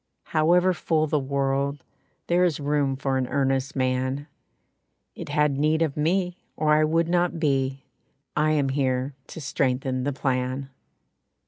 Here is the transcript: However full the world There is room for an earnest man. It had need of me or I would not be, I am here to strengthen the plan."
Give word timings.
However 0.33 0.73
full 0.73 1.05
the 1.05 1.19
world 1.19 1.83
There 2.25 2.43
is 2.43 2.59
room 2.59 2.95
for 2.95 3.17
an 3.17 3.27
earnest 3.27 3.75
man. 3.75 4.25
It 5.13 5.29
had 5.29 5.59
need 5.59 5.83
of 5.83 5.95
me 5.95 6.37
or 6.55 6.73
I 6.73 6.83
would 6.83 7.07
not 7.07 7.39
be, 7.39 7.83
I 8.35 8.49
am 8.53 8.69
here 8.69 9.13
to 9.27 9.39
strengthen 9.39 10.03
the 10.03 10.11
plan." 10.11 10.71